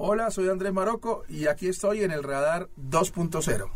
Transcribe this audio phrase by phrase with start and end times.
[0.00, 3.68] Hola, soy Andrés Maroco y aquí estoy en el Radar 2.0.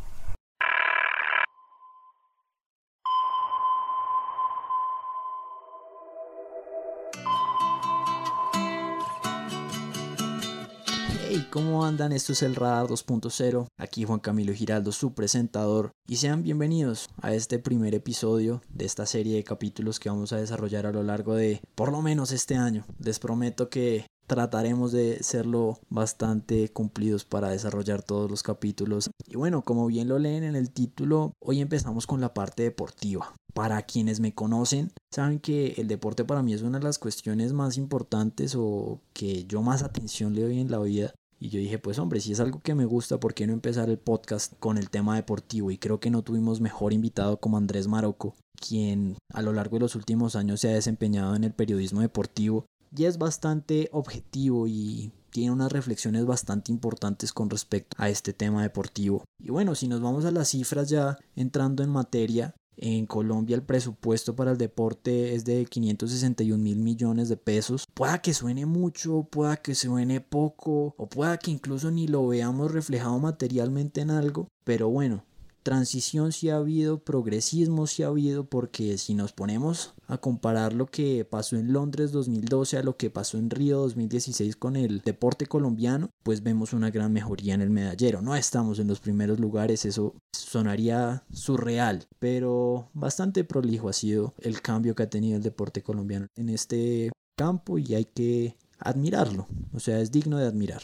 [11.29, 12.12] Hey, ¿cómo andan?
[12.12, 13.66] Esto es el Radar 2.0.
[13.77, 15.91] Aquí Juan Camilo Giraldo, su presentador.
[16.07, 20.36] Y sean bienvenidos a este primer episodio de esta serie de capítulos que vamos a
[20.36, 22.84] desarrollar a lo largo de por lo menos este año.
[23.00, 29.10] Les prometo que trataremos de serlo bastante cumplidos para desarrollar todos los capítulos.
[29.27, 33.34] Y bueno, como bien lo leen en el título, hoy empezamos con la parte deportiva.
[33.52, 37.52] Para quienes me conocen, saben que el deporte para mí es una de las cuestiones
[37.52, 41.14] más importantes o que yo más atención le doy en la vida.
[41.38, 43.90] Y yo dije, pues hombre, si es algo que me gusta, ¿por qué no empezar
[43.90, 45.70] el podcast con el tema deportivo?
[45.70, 49.80] Y creo que no tuvimos mejor invitado como Andrés Maroco, quien a lo largo de
[49.80, 52.64] los últimos años se ha desempeñado en el periodismo deportivo
[52.96, 58.62] y es bastante objetivo y tiene unas reflexiones bastante importantes con respecto a este tema
[58.62, 59.24] deportivo.
[59.38, 63.63] Y bueno, si nos vamos a las cifras ya entrando en materia, en Colombia el
[63.63, 67.87] presupuesto para el deporte es de 561 mil millones de pesos.
[67.95, 72.73] Pueda que suene mucho, pueda que suene poco, o pueda que incluso ni lo veamos
[72.73, 74.48] reflejado materialmente en algo.
[74.65, 75.25] Pero bueno,
[75.63, 80.87] transición sí ha habido, progresismo sí ha habido, porque si nos ponemos a comparar lo
[80.87, 85.47] que pasó en Londres 2012 a lo que pasó en Río 2016 con el deporte
[85.47, 88.21] colombiano, pues vemos una gran mejoría en el medallero.
[88.21, 94.61] No estamos en los primeros lugares, eso sonaría surreal, pero bastante prolijo ha sido el
[94.61, 99.81] cambio que ha tenido el deporte colombiano en este campo y hay que admirarlo, o
[99.81, 100.83] sea, es digno de admirar.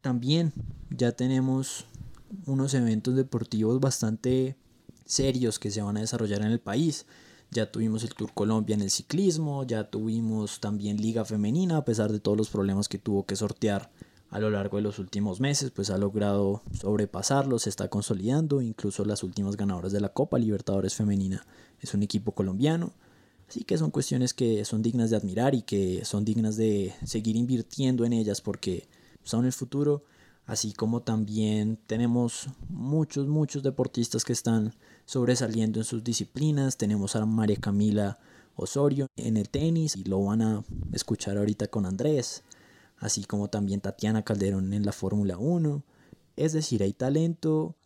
[0.00, 0.52] También
[0.90, 1.86] ya tenemos
[2.46, 4.56] unos eventos deportivos bastante
[5.04, 7.06] serios que se van a desarrollar en el país.
[7.50, 12.12] Ya tuvimos el Tour Colombia en el ciclismo, ya tuvimos también Liga Femenina, a pesar
[12.12, 13.90] de todos los problemas que tuvo que sortear
[14.30, 19.04] a lo largo de los últimos meses, pues ha logrado sobrepasarlo, se está consolidando, incluso
[19.04, 21.46] las últimas ganadoras de la Copa Libertadores Femenina
[21.80, 22.92] es un equipo colombiano.
[23.48, 27.36] Así que son cuestiones que son dignas de admirar y que son dignas de seguir
[27.36, 28.86] invirtiendo en ellas porque
[29.22, 30.04] son el futuro
[30.48, 36.78] así como también tenemos muchos, muchos deportistas que están sobresaliendo en sus disciplinas.
[36.78, 38.18] Tenemos a María Camila
[38.56, 42.44] Osorio en el tenis y lo van a escuchar ahorita con Andrés,
[42.96, 45.84] así como también Tatiana Calderón en la Fórmula 1.
[46.36, 47.76] Es decir, hay talento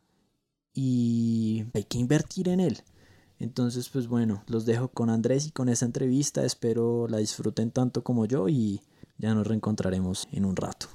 [0.72, 2.78] y hay que invertir en él.
[3.40, 6.44] Entonces, pues bueno, los dejo con Andrés y con esta entrevista.
[6.44, 8.82] Espero la disfruten tanto como yo y
[9.18, 10.86] ya nos reencontraremos en un rato.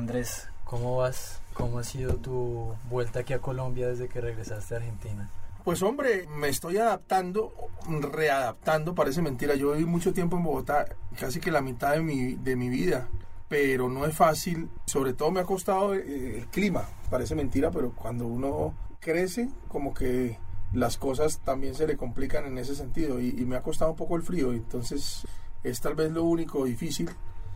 [0.00, 1.42] Andrés, ¿cómo vas?
[1.52, 5.28] ¿Cómo ha sido tu vuelta aquí a Colombia desde que regresaste a Argentina?
[5.62, 7.52] Pues hombre, me estoy adaptando,
[7.86, 9.56] readaptando, parece mentira.
[9.56, 10.86] Yo viví mucho tiempo en Bogotá,
[11.18, 13.08] casi que la mitad de mi, de mi vida,
[13.46, 14.70] pero no es fácil.
[14.86, 19.92] Sobre todo me ha costado eh, el clima, parece mentira, pero cuando uno crece, como
[19.92, 20.38] que
[20.72, 23.98] las cosas también se le complican en ese sentido y, y me ha costado un
[23.98, 25.26] poco el frío, entonces
[25.62, 27.10] es tal vez lo único difícil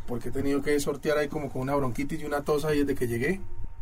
[0.06, 2.94] porque he tenido que sortear ahí como con una bronquitis y una tos ahí desde
[2.94, 3.41] que llegué.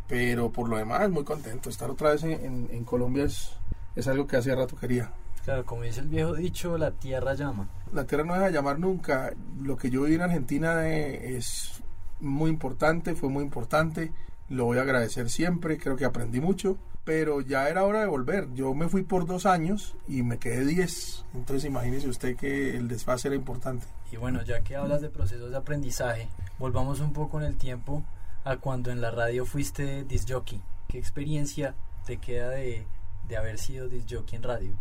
[0.08, 1.70] Pero por lo demás, muy contento.
[1.70, 3.50] Estar otra vez en, en, Colombia es,
[3.96, 5.10] es, algo que hace rato quería.
[5.44, 7.68] Claro, como dice el viejo dicho, la tierra llama.
[7.92, 9.32] La tierra no deja de llamar nunca.
[9.60, 11.82] Lo que yo viví en Argentina eh, es
[12.20, 14.12] muy importante, fue muy importante.
[14.52, 16.76] Lo voy a agradecer siempre, creo que aprendí mucho.
[17.04, 18.52] Pero ya era hora de volver.
[18.54, 21.24] Yo me fui por dos años y me quedé diez.
[21.34, 23.86] Entonces imagínese usted que el desfase era importante.
[24.12, 26.28] Y bueno, ya que hablas de procesos de aprendizaje,
[26.60, 28.04] volvamos un poco en el tiempo
[28.44, 30.60] a cuando en la radio fuiste disc jockey.
[30.86, 31.74] ¿Qué experiencia
[32.06, 32.86] te queda de,
[33.26, 34.72] de haber sido disc jockey en radio?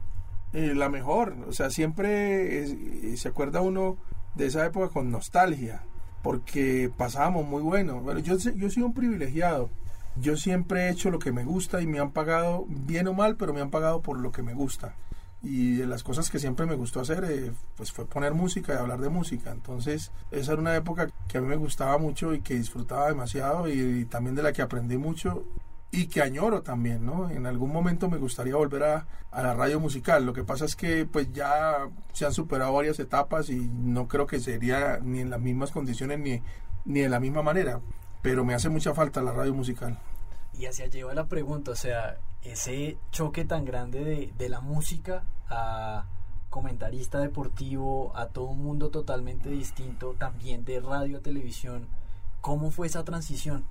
[0.53, 3.97] Eh, la mejor, o sea, siempre se acuerda uno
[4.35, 5.83] de esa época con nostalgia,
[6.21, 8.01] porque pasábamos muy bueno.
[8.01, 9.69] Bueno, yo, yo soy un privilegiado.
[10.17, 13.37] Yo siempre he hecho lo que me gusta y me han pagado bien o mal,
[13.37, 14.95] pero me han pagado por lo que me gusta
[15.43, 18.77] y de las cosas que siempre me gustó hacer eh, pues fue poner música y
[18.77, 22.41] hablar de música entonces esa era una época que a mí me gustaba mucho y
[22.41, 25.44] que disfrutaba demasiado y, también de la que aprendí mucho
[25.91, 29.79] y que añoro también no en algún momento me gustaría volver a, a, la radio
[29.79, 34.07] musical lo que pasa es que pues ya se han superado varias etapas y no
[34.07, 36.41] creo que sería ni en las mismas condiciones ni
[36.85, 37.81] ni de la misma manera
[38.21, 39.99] pero me hace mucha falta la radio musical
[40.53, 45.23] y hacia lleva la pregunta o sea ese choque tan grande de, de, la música
[45.47, 46.05] a
[46.51, 51.88] comentarista deportivo, a todo un mundo totalmente distinto, también de radio a televisión.
[52.41, 53.63] ¿Cómo fue esa transición?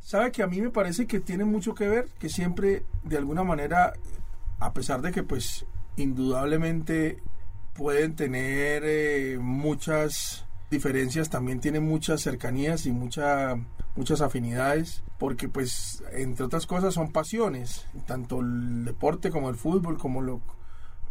[0.00, 3.44] Sabe que a mí me parece que tiene mucho que ver, que siempre de alguna
[3.44, 3.92] manera,
[4.58, 5.66] a pesar de que pues
[5.96, 7.22] indudablemente
[7.74, 13.56] pueden tener eh, muchas diferencias también tiene muchas cercanías y mucha,
[13.96, 19.98] muchas afinidades, porque pues entre otras cosas son pasiones, tanto el deporte como el fútbol,
[19.98, 20.40] como lo,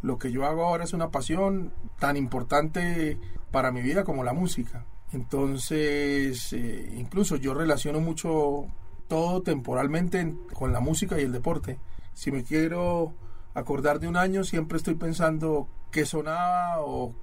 [0.02, 3.18] lo que yo hago ahora es una pasión tan importante
[3.52, 4.86] para mi vida como la música.
[5.12, 8.68] Entonces, eh, incluso yo relaciono mucho
[9.08, 11.80] todo temporalmente con la música y el deporte.
[12.14, 13.14] Si me quiero
[13.54, 17.16] acordar de un año, siempre estoy pensando qué sonaba o,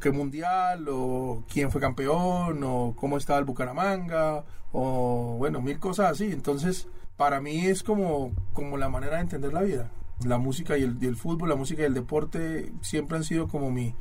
[0.00, 6.12] qué mundial o quién fue campeón o cómo estaba el Bucaramanga o bueno, mil cosas
[6.12, 6.26] así.
[6.26, 6.86] Entonces,
[7.16, 9.90] para mí es como, como la manera de entender la vida.
[10.24, 13.94] La música y el fútbol, la música y el deporte siempre han sido como mi,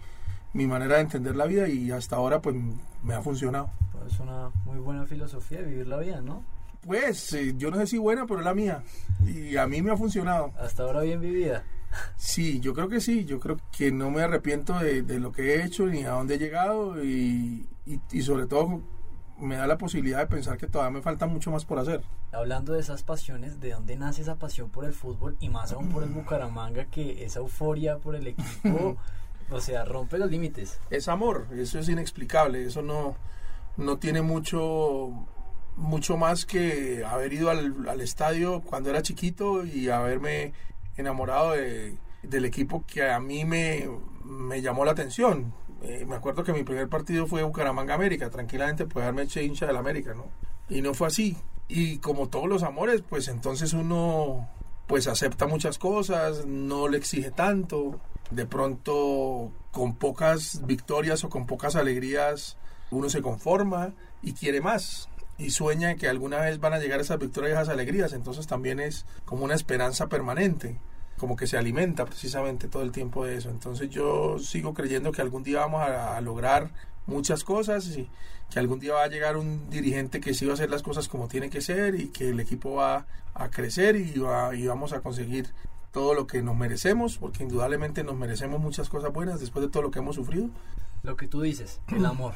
[0.55, 2.55] mi manera de entender la vida y hasta ahora pues
[3.03, 3.69] me ha funcionado.
[3.91, 6.45] Pues es una muy buena filosofía de vivir la vida, ¿no?
[6.79, 8.81] Pues eh, yo no sé si buena, pero es la mía.
[9.25, 10.53] Y a mí me ha funcionado.
[10.57, 11.63] Hasta ahora bien vivida.
[12.15, 13.25] Sí, yo creo que sí.
[13.25, 16.35] Yo creo que no me arrepiento de, de lo que he hecho ni a dónde
[16.35, 18.81] he llegado y, y, y, sobre todo
[19.37, 22.01] me da la posibilidad de pensar que todavía me falta mucho más por hacer.
[22.31, 25.89] Hablando de esas pasiones, ¿de dónde nace esa pasión por el fútbol y más aún
[25.89, 28.95] por el Bucaramanga que esa euforia por el equipo,
[29.51, 30.79] o sea, rompe los límites?
[30.89, 33.15] Es amor, eso es inexplicable, eso no,
[33.77, 35.11] no tiene mucho
[35.77, 40.53] mucho más que haber ido al, al, estadio cuando era chiquito y haberme
[40.95, 43.89] enamorado de, del equipo que a mí me,
[44.23, 45.53] me llamó la atención.
[45.83, 49.67] Eh, me acuerdo que mi primer partido fue Bucaramanga América, tranquilamente puede haberme hecho hincha
[49.67, 50.25] del América, ¿no?
[50.69, 51.37] Y no fue así.
[51.67, 54.49] Y como todos los amores, pues entonces uno
[54.87, 57.99] pues acepta muchas cosas, no le exige tanto,
[58.31, 62.57] de pronto con pocas victorias o con pocas alegrías
[62.91, 67.19] uno se conforma y quiere más y sueña que alguna vez van a llegar esas
[67.19, 70.77] victorias y esas alegrías, entonces también es como una esperanza permanente,
[71.17, 73.49] como que se alimenta precisamente todo el tiempo de eso.
[73.49, 76.71] Entonces yo sigo creyendo que algún día vamos a, lograr
[77.05, 78.09] muchas cosas y
[78.49, 81.07] que algún día va a llegar un dirigente que sí va a hacer las cosas
[81.07, 84.93] como tiene que ser y que el equipo va a crecer y, va, y vamos
[84.93, 85.49] a conseguir
[85.95, 89.81] todo lo que nos merecemos, porque indudablemente nos merecemos muchas cosas buenas después de todo
[89.81, 90.49] lo que hemos sufrido.
[91.03, 92.33] Lo que tú dices, el amor.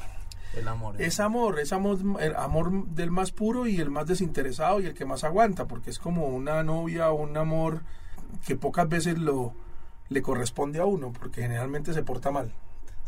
[0.56, 0.96] El amor.
[1.02, 4.94] Es amor, es amor, el amor del más puro y el más desinteresado y el
[4.94, 7.82] que más aguanta, porque es como una novia o un amor
[8.48, 9.54] que pocas veces lo
[10.08, 12.54] le corresponde a uno, porque generalmente se porta mal.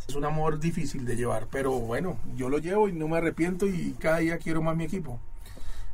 [0.06, 3.66] Es un amor difícil de llevar, pero bueno, yo lo llevo y no me arrepiento
[3.66, 5.18] y cada día quiero más mi equipo.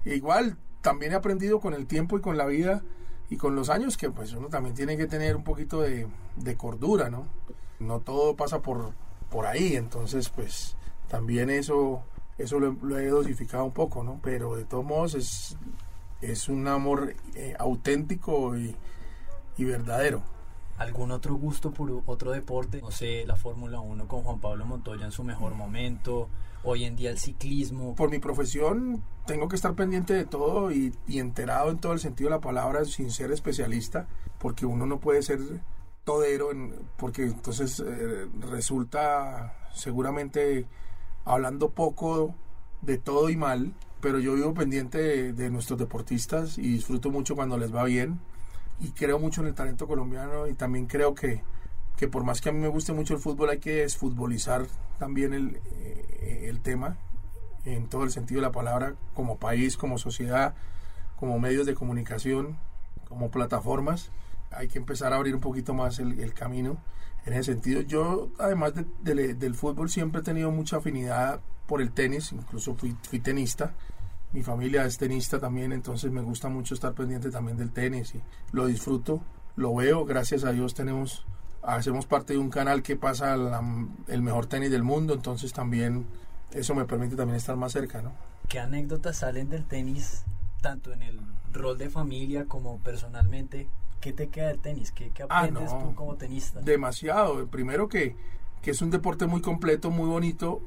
[0.04, 2.82] E igual, también he aprendido con el tiempo y con la vida
[3.30, 6.56] y con los años que pues uno también tiene que tener un poquito de, de
[6.56, 7.26] cordura, ¿no?
[7.78, 8.92] No todo pasa por,
[9.30, 10.76] por ahí, entonces pues
[11.08, 12.02] también eso,
[12.38, 14.20] eso lo, he dosificado un poco, ¿no?
[14.22, 15.56] Pero de todos modos es,
[16.20, 18.74] es un amor eh, auténtico y,
[19.56, 20.22] y, verdadero.
[20.78, 22.80] ¿Algún otro gusto por otro deporte?
[22.80, 26.28] No sé, la Fórmula 1 con Juan Pablo Montoya en su mejor momento,
[26.62, 27.96] hoy en día el ciclismo.
[27.96, 31.98] Por mi profesión tengo que estar pendiente de todo y, y enterado en todo el
[31.98, 34.06] sentido de la palabra sin ser especialista,
[34.38, 35.40] porque uno no puede ser
[36.04, 40.64] todero, en, porque entonces eh, resulta seguramente
[41.24, 42.36] hablando poco
[42.82, 47.34] de todo y mal, pero yo vivo pendiente de, de, nuestros deportistas y disfruto mucho
[47.34, 48.20] cuando les va bien
[48.80, 51.42] y creo mucho en el talento colombiano y también creo que,
[51.96, 54.66] que por más que a mí me guste mucho el fútbol hay que desfutbolizar
[54.98, 56.96] también el, eh, el tema
[57.64, 60.54] en todo el sentido de la palabra como país, como sociedad,
[61.16, 62.58] como medios de comunicación,
[63.08, 64.10] como plataformas.
[64.50, 66.78] Hay que empezar a abrir un poquito más el, camino
[67.26, 67.82] en ese sentido.
[67.82, 72.74] Yo, además de, de, del fútbol, siempre he tenido mucha afinidad por el tenis, incluso
[72.74, 73.74] fui, fui, tenista.
[74.32, 78.20] Mi familia es tenista también, entonces me gusta mucho estar pendiente también del tenis y
[78.52, 79.22] lo disfruto,
[79.56, 81.24] lo veo, gracias a Dios tenemos,
[81.62, 83.62] hacemos parte de un canal que pasa la,
[84.06, 86.06] el mejor tenis del mundo, entonces también
[86.52, 88.12] eso me permite también estar más cerca, ¿no?
[88.48, 90.24] ¿Qué anécdotas salen del tenis,
[90.62, 91.20] tanto en el
[91.52, 93.68] rol de familia como personalmente?
[94.00, 94.92] ¿Qué te queda del tenis?
[94.92, 95.88] ¿Qué, qué aprendes ah, no.
[95.88, 96.60] tú como tenista?
[96.60, 97.46] Demasiado.
[97.48, 98.16] Primero que,
[98.62, 100.62] que es un deporte muy completo, muy bonito,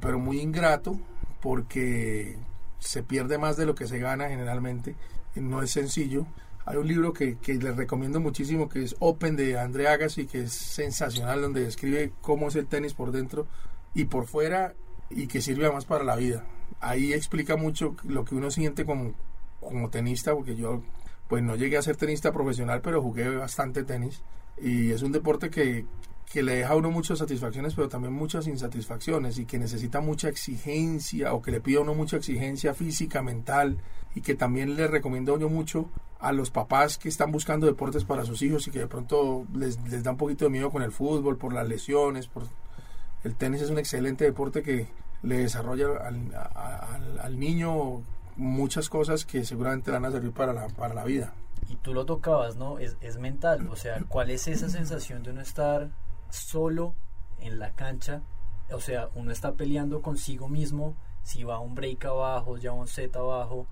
[0.00, 0.98] pero muy ingrato,
[1.40, 2.38] porque
[2.78, 4.94] se pierde más de lo que se gana generalmente.
[5.34, 6.26] No es sencillo.
[6.66, 10.42] Hay un libro que, que les recomiendo muchísimo que es Open de André Agassi, que
[10.42, 13.46] es sensacional, donde describe cómo es el tenis por dentro
[13.94, 14.74] y por fuera
[15.10, 16.44] y que sirve además para la vida.
[16.80, 19.14] Ahí explica mucho lo que uno siente como,
[19.60, 20.82] como tenista, porque yo
[21.28, 24.22] pues no llegué a ser tenista profesional, pero jugué bastante tenis.
[24.60, 25.84] Y es un deporte que,
[26.28, 30.28] que le deja a uno muchas satisfacciones, pero también muchas insatisfacciones y que necesita mucha
[30.28, 33.78] exigencia o que le pide a uno mucha exigencia física, mental
[34.14, 35.88] y que también le recomiendo yo mucho
[36.20, 39.78] a los papás que están buscando deportes para sus hijos y que de pronto les,
[40.02, 42.44] da un poquito de miedo con el fútbol por las lesiones, por
[43.24, 44.86] el tenis es un excelente deporte que
[45.22, 48.02] le desarrolla al, al, al niño
[48.36, 51.32] muchas cosas que seguramente van a servir para la, para la vida.
[51.68, 52.78] Y tú lo tocabas, ¿no?
[52.78, 55.90] Es, es mental, o sea, ¿cuál es esa sensación de uno estar
[56.30, 56.94] solo
[57.38, 58.22] en la cancha?
[58.70, 63.14] O sea, uno está peleando consigo mismo, si va un break abajo, ya un set
[63.16, 63.66] abajo,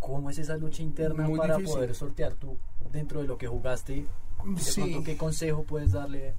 [0.00, 2.58] ¿cómo es esa lucha interna para poder sortear tú
[2.92, 4.06] dentro de lo que jugaste?
[4.44, 6.34] De ¿Qué consejo puedes darle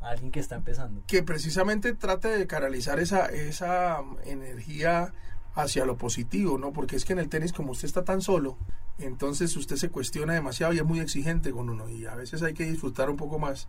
[0.00, 1.02] a alguien que está empezando?
[1.06, 5.12] Que precisamente trate de canalizar esa, esa energía
[5.54, 6.72] hacia lo positivo, ¿no?
[6.72, 8.56] Porque es que en el tenis, como usted está tan solo,
[8.98, 12.54] entonces usted se cuestiona demasiado y es muy exigente con uno y a veces hay
[12.54, 13.68] que disfrutar un poco más.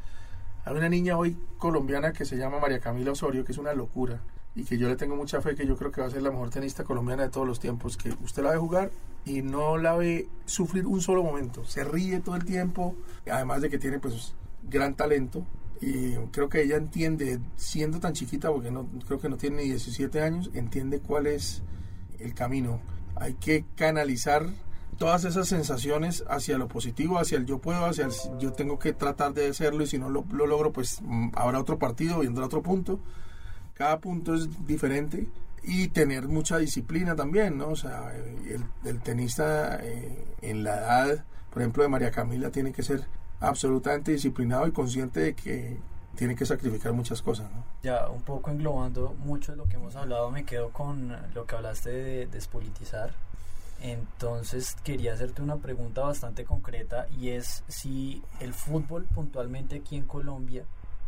[0.65, 4.19] Hay una niña hoy colombiana que se llama María Camila Osorio, que es una locura
[4.55, 6.31] y que yo le tengo mucha fe que yo creo que va a ser la
[6.31, 8.89] mejor tenista colombiana de todos los tiempos, que usted la ve jugar
[9.25, 12.95] y no la ve sufrir un solo momento, se ríe todo el tiempo,
[13.29, 15.45] además de que tiene pues gran talento
[15.81, 19.63] y creo que ella entiende, siendo tan chiquita, porque no creo que no tiene ni
[19.65, 21.62] 17 años, entiende cuál es
[22.17, 22.79] el camino.
[23.15, 24.48] Hay que canalizar
[24.98, 28.94] todas esas sensaciones hacia lo positivo, hacia el yo puedo, hacia el yo tengo que
[28.94, 32.62] tratar de hacerlo y si no lo, logro, pues mm, habrá otro partido, vendrá otro
[32.62, 33.00] punto.
[33.74, 35.28] Cada punto es diferente
[35.64, 37.70] y tener mucha disciplina también, ¿no?
[37.70, 42.84] O sea, el, tenista eh, en la edad, por ejemplo, de María Camila, tiene que
[42.84, 43.06] ser
[43.40, 45.78] absolutamente disciplinado y consciente de que
[46.16, 47.52] tiene que sacrificar muchas cosas.
[47.52, 47.64] ¿no?
[47.84, 51.56] Ya un poco englobando mucho de lo que hemos hablado, me quedo con lo que
[51.56, 53.12] hablaste de despolitizar.
[53.82, 60.05] Entonces quería hacerte una pregunta bastante concreta y es si el fútbol puntualmente aquí en
[60.05, 60.63] Colombia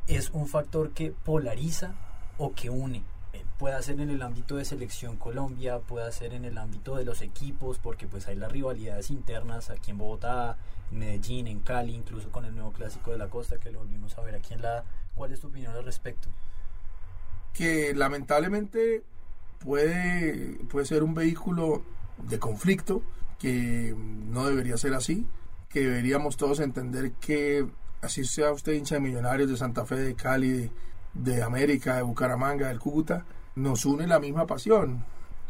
[0.08, 1.94] es un factor que polariza
[2.38, 3.04] o que une.
[3.34, 7.06] Eh, puede ser en el ámbito de selección Colombia, puede ser en el ámbito de
[7.06, 10.58] los equipos, porque pues hay las rivalidades internas aquí en Bogotá,
[10.92, 14.18] en Medellín, en Cali, incluso con el nuevo clásico de la costa que lo volvimos
[14.18, 14.84] a ver aquí en la...
[15.16, 16.30] ¿Cuál es tu opinión al respecto?
[17.54, 19.04] Que lamentablemente
[19.60, 21.84] puede, puede ser un vehículo
[22.24, 23.02] de conflicto,
[23.40, 25.26] que no debería ser así,
[25.70, 27.68] que deberíamos todos entender que
[28.02, 30.72] así sea usted hincha de Millonarios de Santa Fe, de Cali,
[31.14, 35.04] de, América, de Bucaramanga, del Cúcuta, nos une la misma pasión,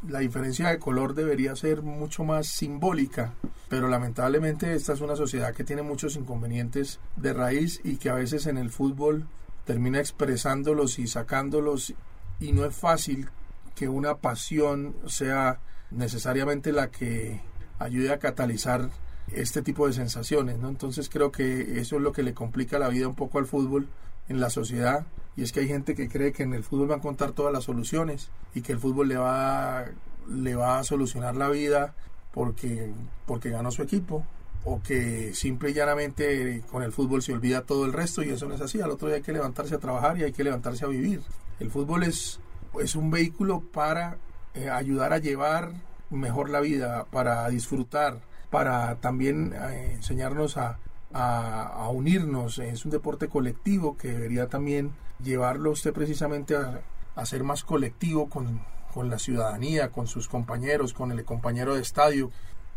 [0.07, 3.33] la diferencia de color debería ser mucho más simbólica,
[3.67, 8.15] pero lamentablemente esta es una sociedad que tiene muchos inconvenientes de raíz y que a
[8.15, 9.27] veces en el fútbol
[9.65, 11.93] termina expresándolos y sacándolos
[12.39, 13.29] y no es fácil
[13.75, 15.59] que una pasión sea
[15.91, 17.41] necesariamente la que
[17.79, 18.89] ayude a catalizar
[19.31, 20.69] este tipo de sensaciones, ¿no?
[20.69, 23.87] Entonces creo que eso es lo que le complica la vida un poco al fútbol
[24.29, 26.95] en la sociedad y es que hay gente que cree que en el fútbol va
[26.95, 29.85] a encontrar todas las soluciones y que el fútbol le va,
[30.27, 31.93] le va a solucionar la vida
[32.33, 32.91] porque,
[33.25, 34.25] porque ganó su equipo
[34.63, 38.47] o que simple y llanamente con el fútbol se olvida todo el resto y eso
[38.47, 38.81] no es así.
[38.81, 41.21] Al otro día hay que levantarse a trabajar y hay que levantarse a vivir.
[41.59, 42.39] El fútbol es,
[42.81, 44.17] es un vehículo para
[44.57, 45.71] eh, ayudar a llevar
[46.09, 50.79] mejor la vida, para disfrutar, para también eh, enseñarnos a,
[51.13, 52.59] a, unirnos.
[52.59, 54.91] Es un deporte colectivo que debería también
[55.23, 58.61] llevarlo usted precisamente a, ser más colectivo con,
[58.93, 62.31] con, la ciudadanía, con sus compañeros, con el compañero de estadio.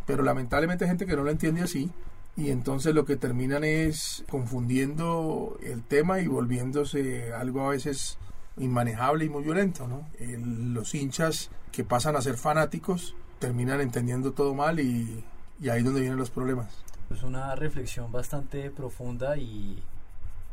[0.06, 1.90] Pero lamentablemente hay gente que no lo entiende así
[2.37, 8.18] y entonces lo que terminan es confundiendo el tema y volviéndose algo a veces
[8.56, 9.87] inmanejable y muy violento.
[9.88, 10.08] ¿no?
[10.18, 15.24] los hinchas que pasan a ser fanáticos terminan entendiendo todo mal y,
[15.60, 16.68] y ahí es donde vienen los problemas.
[17.10, 19.82] Es una reflexión bastante profunda y,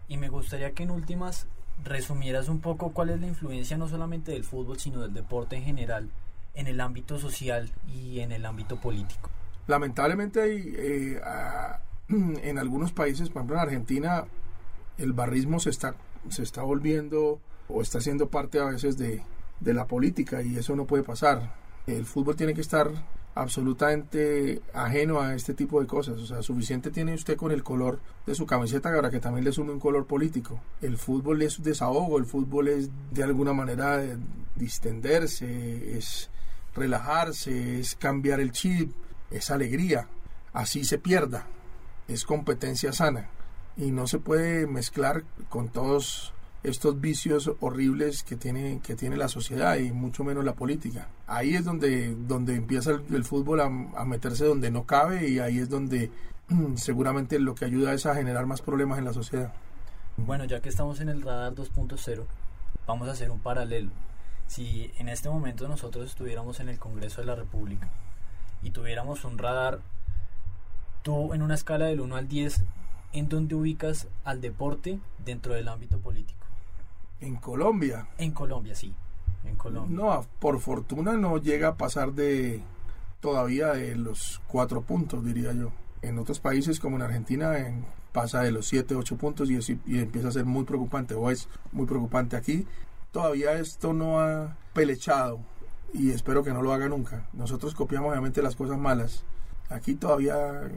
[0.07, 1.47] y me gustaría que en últimas
[1.83, 5.63] resumieras un poco cuál es la influencia no solamente del fútbol, sino del deporte en
[5.63, 6.09] general
[6.55, 9.29] en el ámbito social y en el ámbito político.
[9.67, 11.21] Lamentablemente hay, eh,
[12.09, 14.25] en algunos países, por ejemplo en Argentina,
[14.97, 15.93] el barrismo se está,
[16.29, 19.21] se está volviendo o está siendo parte a veces de,
[19.59, 21.55] de la política y eso no puede pasar.
[21.85, 22.91] El fútbol tiene que estar
[23.37, 26.19] absolutamente ajeno a este tipo de cosas.
[26.19, 29.51] O sea, suficiente tiene usted con el color de su camiseta para que también le
[29.51, 30.59] sume un color político.
[30.81, 34.01] El fútbol es desahogo, el fútbol es de alguna manera
[34.55, 36.29] distenderse, es
[36.75, 38.91] relajarse, es cambiar el chip,
[39.31, 40.07] es alegría.
[40.53, 41.45] Así se pierda,
[42.07, 43.29] es competencia sana
[43.77, 46.33] y no se puede mezclar con todos
[46.63, 51.07] estos vicios horribles que tiene, que tiene la sociedad y mucho menos la política.
[51.27, 53.69] Ahí es donde, donde empieza el, fútbol a,
[54.05, 56.11] meterse donde no cabe y ahí es donde
[56.75, 59.53] seguramente lo que ayuda es a generar más problemas en la sociedad.
[60.17, 62.23] Bueno, ya que estamos en el radar 2.0,
[62.87, 63.91] vamos a hacer un paralelo.
[64.47, 67.89] Si en este momento nosotros estuviéramos en el Congreso de la República
[68.63, 69.79] y tuviéramos un radar,
[71.03, 72.63] tú en una escala del 1 al 10,
[73.13, 76.46] ¿en dónde ubicas al deporte dentro del ámbito político?
[77.21, 78.07] En Colombia.
[78.17, 78.93] En Colombia, sí.
[79.43, 79.95] En Colombia.
[79.95, 82.61] No, por fortuna no llega a pasar de
[83.19, 85.71] todavía de los cuatro puntos, diría yo.
[86.01, 89.99] En otros países como en Argentina en, pasa de los siete, ocho puntos y, y
[89.99, 92.65] empieza a ser muy preocupante o es muy preocupante aquí.
[93.11, 95.39] Todavía esto no ha pelechado
[95.93, 97.27] y espero que no lo haga nunca.
[97.33, 99.23] Nosotros copiamos obviamente las cosas malas.
[99.69, 100.69] Aquí todavía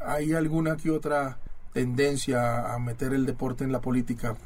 [0.00, 1.38] hay alguna que otra
[1.72, 4.36] tendencia a meter el deporte en la política,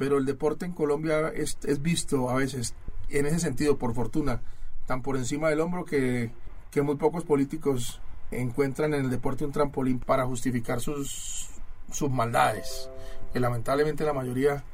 [0.00, 2.72] pero el deporte en Colombia es, es visto a veces,
[3.10, 4.40] en ese sentido, por fortuna,
[4.86, 6.30] tan por encima del hombro que,
[6.70, 11.50] que muy pocos políticos encuentran en el deporte un trampolín para justificar sus,
[11.92, 12.88] sus maldades,
[13.34, 14.64] que lamentablemente la mayoría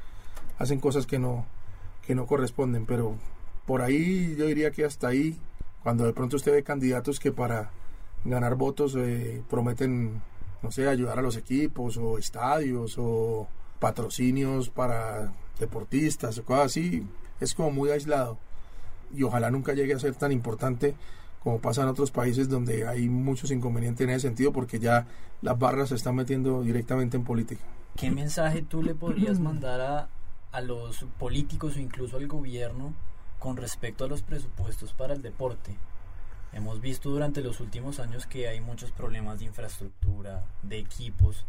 [0.59, 1.45] hacen cosas que no,
[2.05, 3.17] que no corresponden, pero
[3.65, 5.37] por ahí yo diría que hasta ahí,
[5.83, 7.69] cuando de pronto usted ve candidatos que para
[8.23, 10.21] ganar votos eh, prometen,
[10.63, 17.07] no sé, ayudar a los equipos o estadios o patrocinios para deportistas o cosas así,
[17.39, 18.37] es como muy aislado
[19.13, 20.95] y ojalá nunca llegue a ser tan importante
[21.43, 25.07] como pasa en otros países donde hay muchos inconvenientes en ese sentido porque ya
[25.41, 27.63] las barras se están metiendo directamente en política.
[27.95, 30.09] ¿Qué mensaje tú le podrías mandar a,
[30.51, 32.93] a los políticos o incluso al gobierno
[33.39, 35.75] con respecto a los presupuestos para el deporte?
[36.53, 41.45] Hemos visto durante los últimos años que hay muchos problemas de infraestructura, de equipos,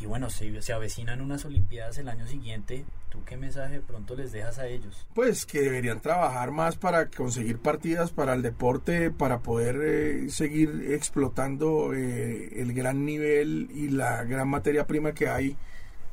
[0.00, 2.84] y bueno, se, se avecinan unas Olimpiadas el año siguiente.
[3.10, 5.06] ¿Tú qué mensaje pronto les dejas a ellos?
[5.14, 10.92] Pues que deberían trabajar más para conseguir partidas para el deporte, para poder eh, seguir
[10.92, 15.56] explotando eh, el gran nivel y la gran materia prima que hay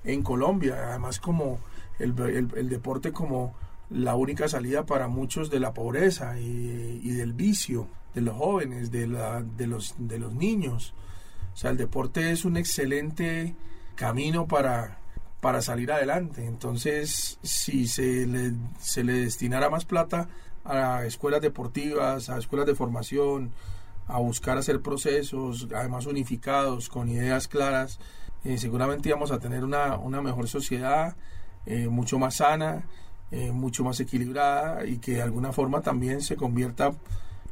[0.04, 0.78] en Colombia.
[0.90, 1.60] Además, como
[2.00, 3.56] el, el, el deporte como
[3.90, 8.90] la única salida para muchos de la pobreza y, y del vicio, de los jóvenes,
[8.90, 10.94] de, la, de, los, de los niños.
[11.56, 13.56] O sea, el deporte es un excelente
[13.96, 14.98] camino para,
[15.40, 16.46] para salir adelante.
[16.46, 20.28] Entonces, si se le, se le destinara más plata
[20.66, 23.52] a escuelas deportivas, a escuelas de formación,
[24.08, 28.00] a buscar hacer procesos, además unificados, con ideas claras,
[28.44, 31.16] eh, seguramente íbamos a tener una, una mejor sociedad,
[31.66, 32.84] eh, mucho más sana,
[33.32, 36.92] eh, mucho más equilibrada y que de alguna forma también se convierta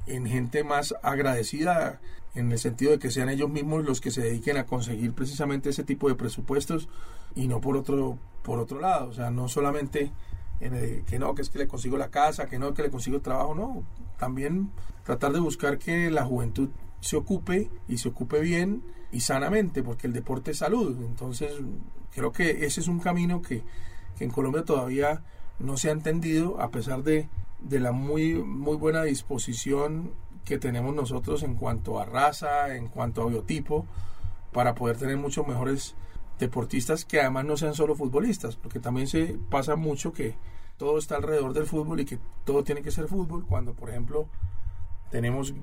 [0.07, 1.99] en gente más agradecida
[2.35, 5.69] en el sentido de que sean ellos mismos los que se dediquen a conseguir precisamente
[5.69, 6.89] ese tipo de presupuestos
[7.35, 10.11] y no por otro por otro lado, o sea, no solamente
[10.59, 13.21] en que no, que es que le consigo la casa, que no, que le consigo
[13.21, 13.83] trabajo, no,
[14.17, 14.69] también
[15.03, 20.07] tratar de buscar que la juventud se ocupe y se ocupe bien y sanamente, porque
[20.07, 21.53] el deporte es salud, entonces
[22.13, 23.63] creo que ese es un camino que,
[24.17, 25.23] que en Colombia todavía
[25.59, 27.29] no se ha entendido a pesar de,
[27.63, 30.11] de la muy, muy buena disposición
[30.45, 33.85] que tenemos nosotros en cuanto a raza, en cuanto a biotipo,
[34.51, 35.95] para poder tener muchos mejores
[36.39, 40.35] deportistas que además no sean solo futbolistas, porque también se pasa mucho que
[40.77, 44.27] todo está alrededor del fútbol y que todo tiene que ser fútbol, cuando por ejemplo
[45.09, 45.53] tenemos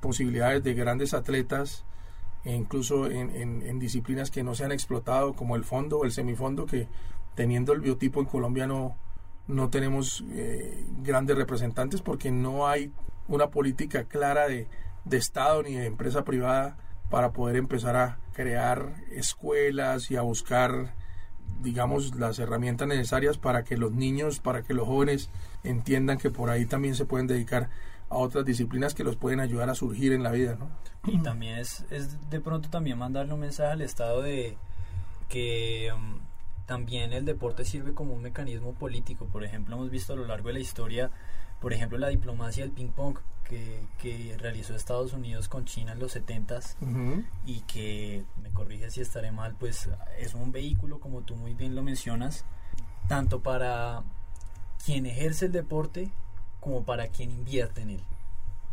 [0.00, 1.84] posibilidades de grandes atletas,
[2.44, 3.30] e incluso en,
[3.62, 6.88] en, disciplinas que no se han explotado, como el fondo o el semifondo, que
[7.34, 8.96] teniendo el biotipo en Colombia no,
[9.46, 12.92] no tenemos eh, grandes representantes porque no hay
[13.28, 14.68] una política clara de,
[15.04, 16.76] de Estado ni de empresa privada
[17.10, 20.94] para poder empezar a crear escuelas y a buscar
[21.60, 25.30] digamos las herramientas necesarias para que los niños, para que los jóvenes
[25.62, 27.70] entiendan que por ahí también se pueden dedicar
[28.10, 30.68] a otras disciplinas que los pueden ayudar a surgir en la vida, ¿no?
[31.10, 34.56] Y también es, es de pronto también mandarle un mensaje al Estado de
[35.28, 36.20] que um,
[36.66, 39.26] también el deporte sirve como un mecanismo político.
[39.26, 41.10] Por ejemplo, hemos visto a lo largo de la historia
[41.64, 43.16] por ejemplo, la diplomacia del ping-pong
[43.48, 47.24] que, que, realizó Estados Unidos con China en los 70s uh -huh.
[47.46, 51.74] y que, me corrige si estaré mal, pues es un vehículo, como tú muy bien
[51.74, 52.44] lo mencionas,
[53.08, 54.02] tanto para
[54.84, 56.10] quien ejerce el deporte
[56.60, 58.04] como para quien invierte en él.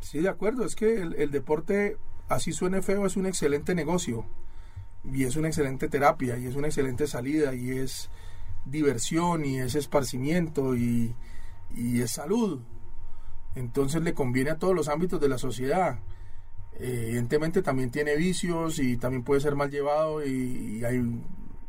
[0.01, 1.95] Sí, de acuerdo, es que el, el deporte,
[2.27, 4.25] así suene feo, es un excelente negocio
[5.03, 8.09] y es una excelente terapia y es una excelente salida y es
[8.65, 11.15] diversión y es esparcimiento y,
[11.75, 12.61] y es salud
[13.55, 15.99] entonces le conviene a todos los ámbitos de la sociedad.
[16.73, 21.21] Eh, evidentemente también tiene vicios y también puede ser mal llevado y, hay,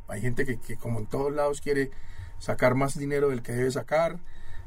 [0.09, 1.91] hay gente que, que, como en todos lados quiere
[2.39, 4.19] sacar más dinero del que debe sacar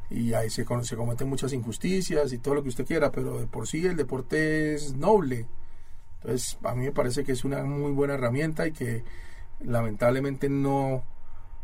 [0.10, 3.47] y ahí se, se cometen muchas injusticias y todo lo que usted quiera, pero de
[3.47, 5.47] por sí el deporte es noble.
[6.25, 9.03] Entonces a mí me parece que es una muy buena herramienta y que
[9.59, 11.03] lamentablemente no,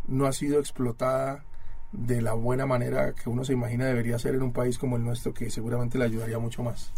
[0.08, 1.44] no ha sido explotada
[1.92, 5.04] de la buena manera que uno se imagina debería ser en un país como el
[5.04, 6.94] nuestro, que seguramente le ayudaría mucho más.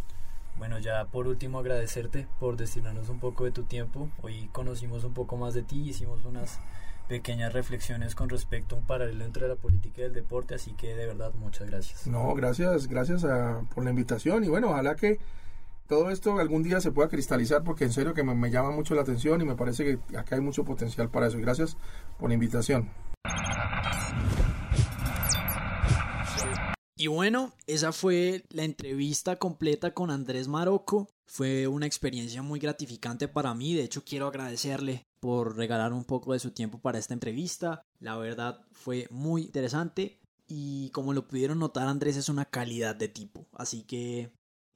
[0.58, 4.10] Bueno, ya por último agradecerte por destinarnos un poco de tu tiempo.
[4.22, 6.60] Hoy conocimos un poco más de ti, hicimos unas
[7.08, 10.96] pequeñas reflexiones con respecto a un paralelo entre la política y el deporte, así que
[10.96, 12.08] de verdad muchas gracias.
[12.08, 13.26] No, gracias, gracias
[13.74, 15.20] por la invitación y bueno, ojalá que
[15.88, 19.02] todo esto algún día se pueda cristalizar porque en serio que me, llama mucho la
[19.02, 21.38] atención y me parece que acá hay mucho potencial para eso.
[21.40, 21.78] gracias
[22.18, 22.90] por la invitación.
[26.96, 31.10] Y bueno, esa fue la entrevista completa con Andrés Marocco.
[31.26, 33.74] Fue una experiencia muy gratificante para mí.
[33.74, 37.82] De hecho, quiero agradecerle por regalar un poco de su tiempo para esta entrevista.
[38.00, 40.22] La verdad fue muy interesante.
[40.48, 43.48] Y como lo pudieron notar, Andrés es una calidad de tipo.
[43.52, 44.32] Así que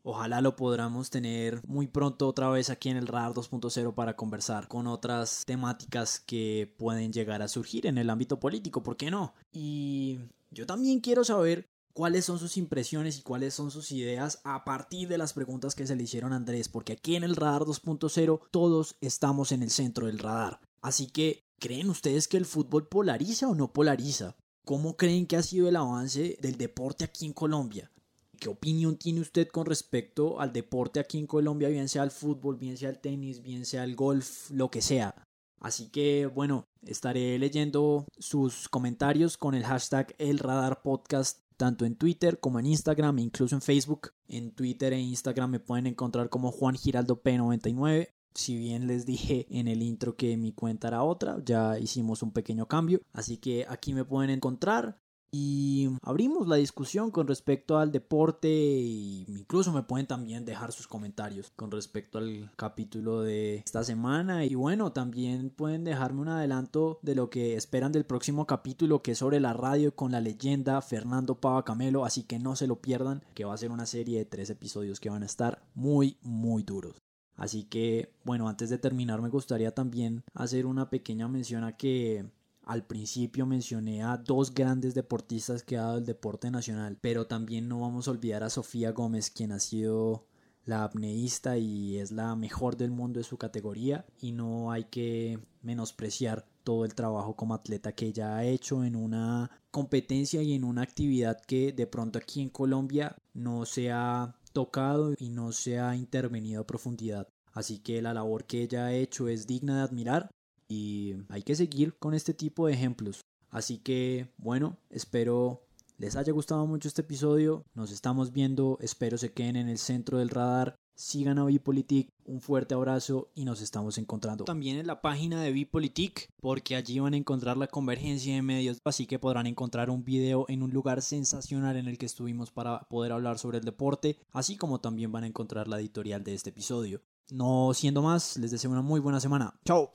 [0.10, 4.70] Ojalá lo podamos tener muy pronto otra vez aquí en el Radar 2.0 para conversar
[4.70, 9.34] con otras temáticas que pueden llegar a surgir en el ámbito político, ¿por qué no?
[9.52, 14.64] Y yo también quiero saber cuáles son sus impresiones y cuáles son sus ideas a
[14.64, 17.64] partir de las preguntas que se le hicieron a Andrés, porque aquí en el Radar
[17.64, 20.62] 2.0 todos estamos en el centro del radar.
[20.82, 24.38] Así que, ¿creen ustedes que el fútbol polariza o no polariza?
[24.64, 27.92] ¿Cómo creen que ha sido el avance del deporte aquí en Colombia?
[28.40, 32.58] ¿Qué opinión tiene usted con respecto al deporte aquí en Colombia, bien sea el fútbol,
[32.58, 35.16] bien sea el tenis, bien sea el golf, lo que sea?
[35.60, 41.96] Así que bueno, estaré leyendo sus comentarios con el hashtag El Radar Podcast tanto en
[41.96, 44.14] Twitter como en Instagram e incluso en Facebook.
[44.28, 48.10] En Twitter e Instagram me pueden encontrar como Juan Giraldo P99.
[48.34, 52.32] Si bien les dije en el intro que mi cuenta era otra, ya hicimos un
[52.32, 53.02] pequeño cambio.
[53.12, 55.00] Así que aquí me pueden encontrar
[55.32, 60.88] y abrimos la discusión con respecto al deporte e incluso me pueden también dejar sus
[60.88, 64.46] comentarios con respecto al capítulo de esta semana.
[64.46, 69.12] Y bueno también pueden dejarme un adelanto de lo que esperan del próximo capítulo que
[69.12, 72.06] es sobre la radio con la leyenda Fernando Pava Camelo.
[72.06, 75.00] Así que no se lo pierdan que va a ser una serie de tres episodios
[75.00, 76.96] que van a estar muy muy duros.
[77.38, 82.26] Así que, bueno, antes de terminar me gustaría también hacer una pequeña mención a que
[82.68, 87.70] al principio mencioné a dos grandes deportistas que ha dado el deporte nacional, pero también
[87.70, 90.26] no vamos a olvidar a Sofía Gómez, quien ha sido
[90.66, 95.40] la apneísta y es la mejor del mundo de su categoría y no hay que
[95.62, 100.66] menospreciar todo el trabajo como atleta que ella ha hecho en una competencia y en
[100.66, 105.80] una actividad que de pronto aquí en Colombia no se ha tocado y no se
[105.80, 107.30] ha intervenido a profundidad.
[107.54, 110.30] Así que la labor que ella ha hecho es digna de admirar
[110.68, 113.22] y hay que seguir con este tipo de ejemplos.
[113.50, 117.66] Así que bueno, espero les haya gustado mucho este episodio.
[117.74, 120.76] Nos estamos viendo, espero se queden en el centro del radar.
[120.96, 125.52] Sigan a Bipolitik, un fuerte abrazo y nos estamos encontrando también en la página de
[125.52, 130.04] Bipolitik porque allí van a encontrar la convergencia de medios, así que podrán encontrar un
[130.04, 134.18] video en un lugar sensacional en el que estuvimos para poder hablar sobre el deporte,
[134.32, 137.04] así como también van a encontrar la editorial de este episodio.
[137.30, 139.54] No siendo más, les deseo una muy buena semana.
[139.66, 139.92] Chao.